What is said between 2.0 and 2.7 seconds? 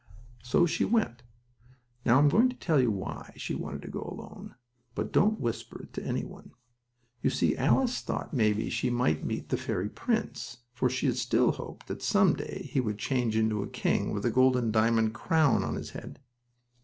Now I'm going to